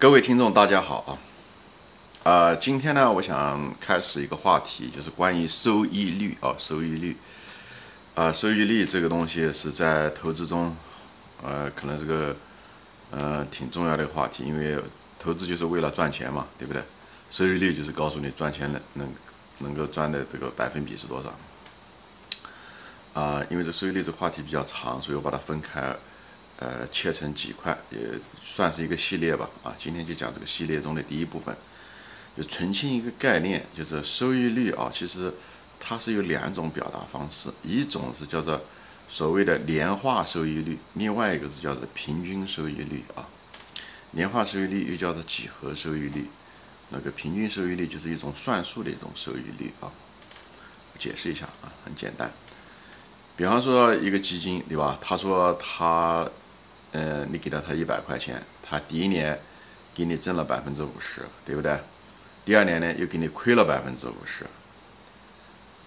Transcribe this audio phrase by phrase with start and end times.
[0.00, 1.18] 各位听众，大家好
[2.22, 2.30] 啊！
[2.30, 7.16] 啊，今天呢，我想开始一个话题，就是关于收益率啊，收益率
[8.14, 10.72] 啊，收益率这个东西是在投资中，
[11.42, 12.36] 呃，可能是个
[13.10, 14.80] 呃挺重要的一个话题，因为
[15.18, 16.80] 投资就是为了赚钱嘛，对不对？
[17.28, 19.12] 收益率就是告诉你赚钱能能
[19.58, 23.42] 能够赚的这个百分比是多少啊？
[23.50, 25.92] 因为这收益率这话题比较长，所以我把它分开。
[26.60, 27.98] 呃，切成几块，也
[28.42, 29.48] 算是一个系列吧。
[29.62, 31.56] 啊，今天就讲这个系列中的第一部分，
[32.36, 34.90] 就澄清一个概念，就是收益率啊。
[34.92, 35.32] 其实
[35.78, 38.60] 它是有两种表达方式，一种是叫做
[39.08, 43.28] 所谓的年化收益率，另外一个是叫做平均收益率啊。
[44.10, 46.28] 年化收益率又叫做几何收益率，
[46.88, 49.92] 那个平均收益率就是一种算术的一种收益率啊。
[50.98, 52.32] 解释一下啊，很简单。
[53.36, 54.98] 比方说一个基金，对吧？
[55.00, 56.28] 他说他。
[56.92, 59.38] 嗯，你给了他一百块钱，他第一年
[59.94, 61.78] 给你挣了百分之五十，对不对？
[62.44, 64.46] 第二年呢，又给你亏了百分之五十。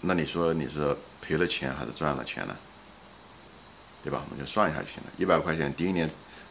[0.00, 2.56] 那你说你是赔了钱还是赚了钱呢？
[4.04, 4.22] 对吧？
[4.28, 5.10] 我们就算一下就行了。
[5.16, 6.08] 一百块钱第一年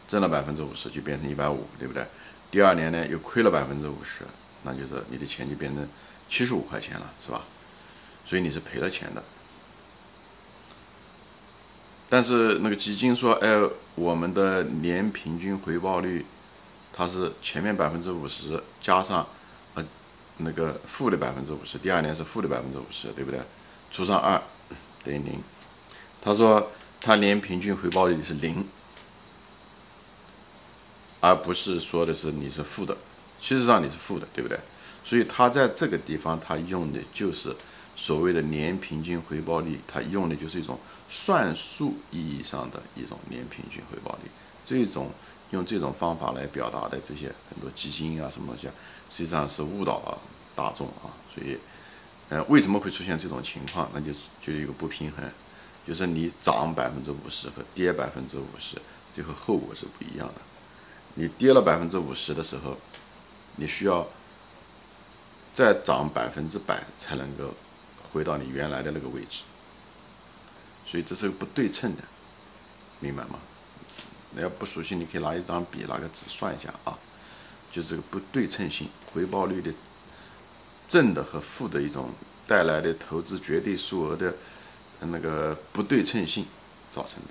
[0.08, 2.04] 挣了百分之五十，就变成一百五，对不对？
[2.50, 4.26] 第二年呢，又亏了百分之五十，
[4.64, 5.88] 那就是你的钱就变成
[6.28, 7.44] 七十五块钱了，是吧？
[8.26, 9.24] 所以你是赔了钱的。
[12.14, 13.50] 但是那个基金说，哎，
[13.96, 16.24] 我们的年平均回报率，
[16.96, 19.28] 它是前面百分之五十加上，
[19.74, 19.84] 呃，
[20.38, 23.42] 那个负的百分之五十，第二年是负的百分之五十，对不对？
[23.90, 24.40] 除上二
[25.04, 25.42] 等于零。
[26.22, 28.64] 他说他年平均回报率是零，
[31.20, 32.96] 而不是说的是你是负的，
[33.42, 34.60] 事实上你是负的，对不对？
[35.04, 37.56] 所以他在这个地方他用的就是。
[37.96, 40.78] 所谓的年平均回报率，它用的就是一种
[41.08, 44.30] 算术意义上的一种年平均回报率。
[44.66, 45.12] 这种
[45.52, 48.74] 用这种方法来表达的这些很多基金啊什么东西啊，
[49.10, 50.18] 实际上是误导了
[50.56, 51.14] 大众啊。
[51.34, 51.58] 所以，
[52.30, 53.88] 呃，为什么会出现这种情况？
[53.94, 55.24] 那就是就一个不平衡，
[55.88, 58.76] 就是你涨百分之五十和跌百分之五十，
[59.12, 60.42] 最后后果是不一样的。
[61.14, 62.76] 你跌了百分之五十的时候，
[63.58, 64.08] 你需要
[65.54, 67.54] 再涨百分之百才能够。
[68.14, 69.42] 回到你原来的那个位置，
[70.86, 72.04] 所以这是个不对称的，
[73.00, 73.40] 明白吗？
[74.36, 76.98] 你要不熟悉，你可以拿一张笔，拿个纸算一下啊，
[77.72, 79.72] 就是个不对称性，回报率的
[80.88, 82.12] 正的和负的一种
[82.48, 84.34] 带来的投资绝对数额的
[85.00, 86.46] 那个不对称性
[86.92, 87.30] 造成的。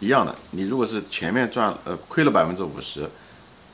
[0.00, 3.08] 一样的，你如果是前面赚呃亏了百分之五十，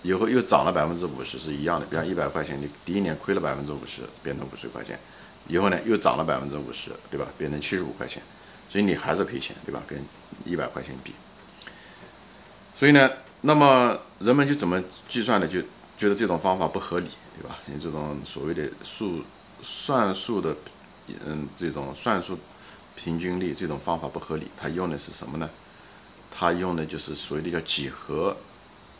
[0.03, 1.87] 以后又涨了百分之五十，是一样的。
[1.87, 4.99] 比方一百块钱，你第一年亏了百分之五十，变成五十块钱。
[5.47, 7.27] 以后呢，又涨了百分之五十，对吧？
[7.39, 8.23] 变成七十五块钱，
[8.69, 9.83] 所以你还是赔钱，对吧？
[9.87, 10.05] 跟
[10.45, 11.15] 一百块钱比。
[12.77, 13.11] 所以呢，
[13.41, 15.47] 那么人们就怎么计算的？
[15.47, 15.61] 就
[15.97, 17.59] 觉得这种方法不合理，对吧？
[17.67, 19.23] 你这种所谓的数
[19.63, 20.55] 算术的，
[21.27, 22.39] 嗯，这种算术
[22.95, 24.51] 平均率这种方法不合理。
[24.57, 25.49] 他用的是什么呢？
[26.31, 28.37] 他用的就是所谓的叫几何，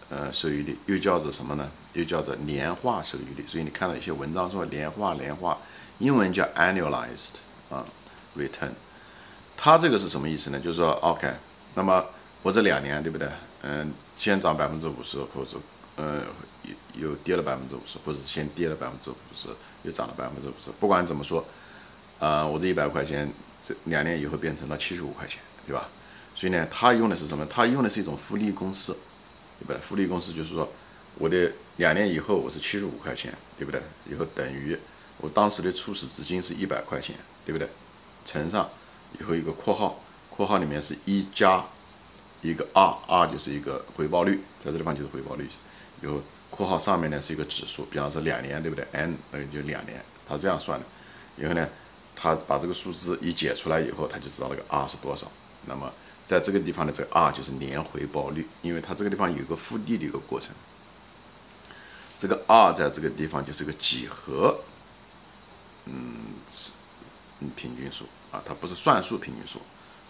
[0.09, 1.71] 呃，收益率，又叫做什么呢？
[1.99, 3.45] 就叫做年化收益率。
[3.47, 5.59] 所以你看到一些文章说年化年化。
[5.99, 7.39] 英文叫 annualized
[7.69, 7.85] 啊
[8.37, 8.71] ，return，
[9.57, 10.61] 它这个是什么意思呢？
[10.61, 11.29] 就是说，OK，
[11.75, 12.05] 那么
[12.41, 13.29] 我这两年对不对？
[13.63, 15.59] 嗯，先涨百分之五十，或者
[15.97, 16.23] 呃
[16.95, 19.49] 又跌了百分之五十，或者先跌了百分之五十，
[19.83, 20.71] 又涨了百分之五十。
[20.79, 21.45] 不管怎么说，
[22.21, 23.29] 啊，我这一百块钱，
[23.65, 25.89] 这两年以后变成了七十五块钱，对吧？
[26.37, 27.45] 所以呢，它用的是什么？
[27.47, 28.93] 它用的是一种复利公式，
[29.59, 29.79] 对不对？
[29.79, 30.71] 复利公式就是说，
[31.19, 33.81] 我的两年以后我是七十五块钱，对不对？
[34.11, 34.79] 以后等于。
[35.21, 37.69] 我当时的初始资金是一百块钱，对不对？
[38.25, 38.71] 乘上
[39.19, 41.65] 以后一个括号，括号里面是一加
[42.41, 45.49] 一个 r，r 就是一个回报率，在这地方就是回报率。
[46.03, 50.87] 有括号上面呢是一个指数，比方说两年，对不对？n 那个就两年，他这样算的。
[51.37, 51.69] 以后呢，
[52.15, 55.29] 他把这个数字一解出来以后，他就知道那个 r 是多少。
[55.67, 55.93] 那么
[56.29, 60.55] 在这个地方的这个 r 就是年回报率，因为它这个地方有一个复利的一个过程。
[62.19, 64.59] 这个二在这个地方就是个几何。
[65.87, 66.73] 嗯，是
[67.41, 69.61] 嗯平均数啊，它不是算术平均数，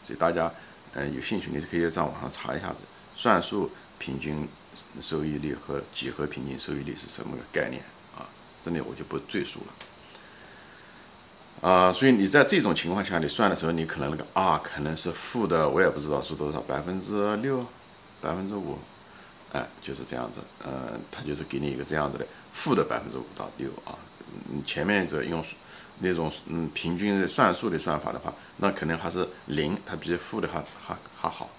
[0.05, 0.52] 所以大家
[0.94, 2.78] 嗯有兴趣，你是可以在网上查一下子，
[3.14, 4.49] 算术平均
[5.00, 7.81] 收益率和几何平均收益率是什么个概念
[8.16, 8.26] 啊？
[8.64, 11.69] 这里我就不赘述了。
[11.69, 17.64] 啊，所以你在这种情况下，你算的时候，你可能那个 r 可能是负的，我也不知道是多少，百分之六、
[18.20, 18.78] 百分之五，
[19.53, 23.97] 哎，就是这样子，嗯，它就是给你一个这样子的负的百分之五到六啊，
[24.50, 25.45] 嗯，前面这用。
[26.00, 31.50] 那种嗯平均的算数的算法的话，那可能还是零，它比负的还还还好。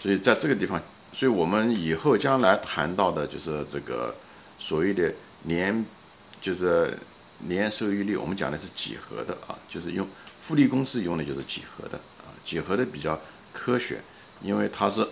[0.00, 0.80] 所以在这个地方
[1.12, 4.14] 所以我们以后将来谈到的就是这个
[4.56, 5.84] 所谓的年，
[6.40, 6.96] 就是
[7.38, 10.06] 年收益率，我们讲的是几何的啊，就是用
[10.40, 13.20] 复利公式用的就是几何的啊，几何的比较
[13.52, 14.00] 科学，
[14.42, 15.04] 因为它是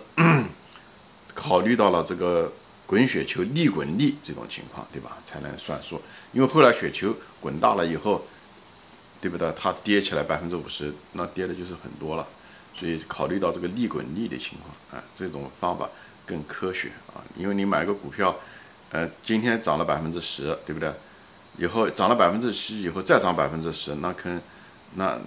[1.43, 2.49] 考虑到了这个
[2.85, 5.17] 滚雪球利滚利这种情况，对吧？
[5.25, 6.01] 才能算数。
[6.31, 8.25] 因为后来雪球滚大了以后，
[9.19, 9.51] 对不对？
[9.51, 12.25] 它跌起来百分之五十，那跌的就是很多了。
[12.73, 15.89] 所以考虑到这个利滚利的情况啊，这种方法
[16.25, 17.19] 更科学啊。
[17.35, 18.33] 因为你买个股票，
[18.91, 20.93] 呃，今天涨了百分之十，对不对？
[21.57, 24.29] 以后涨了百分之七，以后再涨百分之十，那可
[24.95, 25.19] 那，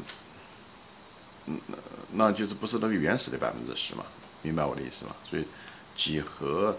[1.45, 1.55] 那
[2.13, 4.05] 那就是不是那个原始的百分之十嘛？
[4.43, 5.15] 明白我的意思吗？
[5.29, 5.45] 所以
[5.97, 6.77] 几何，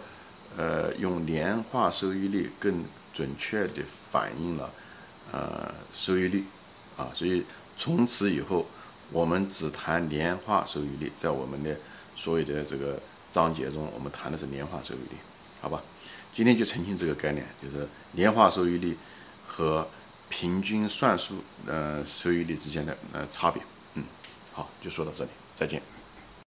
[0.56, 4.70] 呃，用年化收益率更准确地反映了
[5.32, 6.46] 呃收益率
[6.96, 7.12] 啊。
[7.14, 7.44] 所以
[7.78, 8.66] 从此以后。
[9.10, 11.74] 我们只谈年化收益率，在我们的
[12.14, 13.00] 所有的这个
[13.32, 15.16] 章节中，我们谈的是年化收益率，
[15.62, 15.82] 好吧？
[16.34, 18.98] 今天就澄清这个概念，就是年化收益率
[19.48, 19.88] 和
[20.28, 21.36] 平均算术
[21.66, 23.64] 呃收益率之间的呃差别。
[23.94, 24.04] 嗯，
[24.52, 25.97] 好，就说到这里，再见。